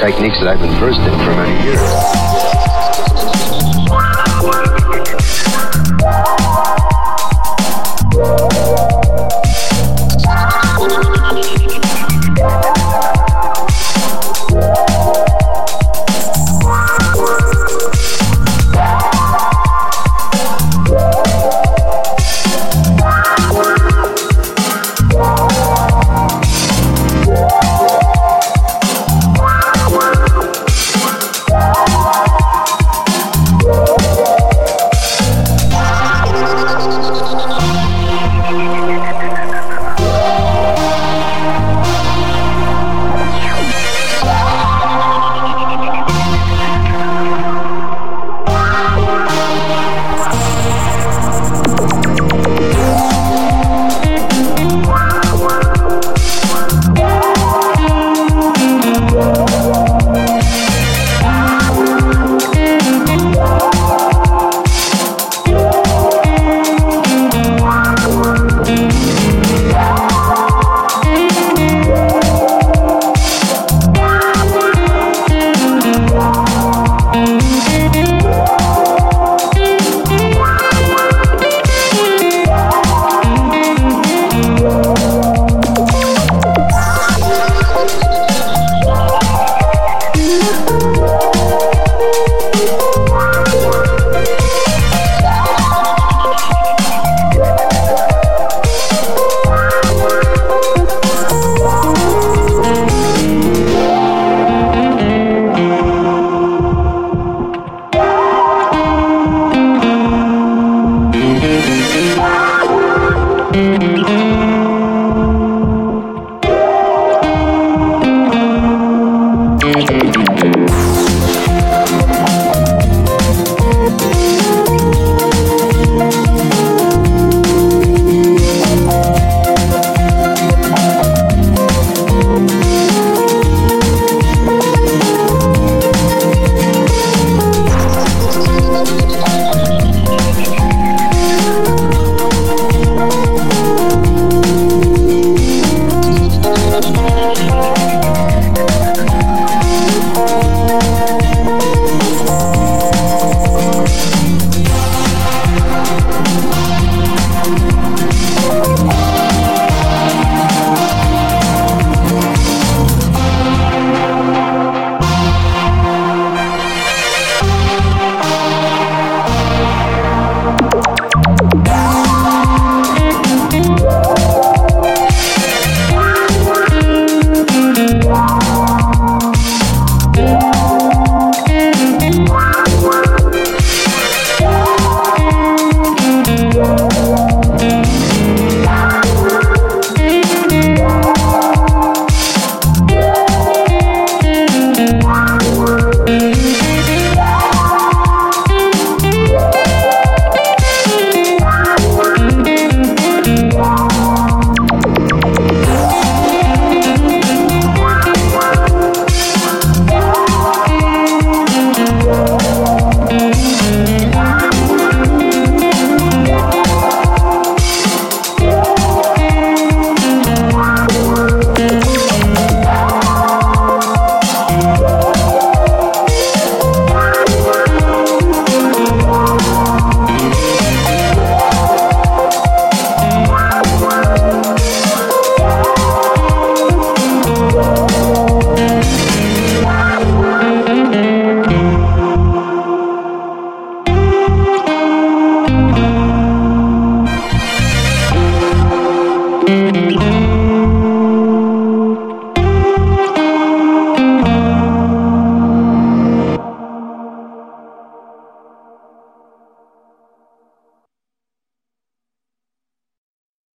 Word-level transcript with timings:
Techniques 0.00 0.38
that 0.40 0.48
I've 0.48 0.60
been 0.60 0.72
versed 0.80 1.00
in 1.00 1.12
for 1.20 1.36
many 1.36 1.62
years. 1.62 2.09